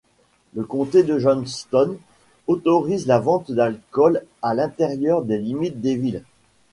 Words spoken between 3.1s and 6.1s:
vente d'alcool à l'intérieur des limites des